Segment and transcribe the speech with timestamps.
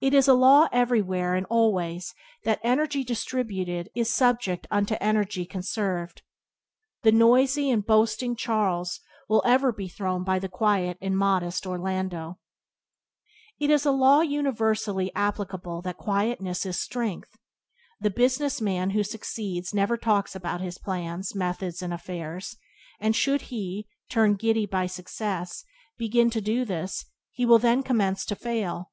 [0.00, 2.14] It is a law everywhere and always
[2.44, 6.22] that energy distributed is subject unto energy conserved.
[7.02, 12.38] The noisy and boasting Charles will ever be thrown by the quiet and modest Orlando.
[13.58, 17.36] It is a law universally applicable that quietness is strength.
[17.98, 22.54] The business man who succeeds never talks about his plans, methods, and affairs,
[23.00, 25.68] and should he, turned giddy by success, Byways to
[25.98, 28.92] Blessedness by James Allen 53 begin to do this he will then commence to fail.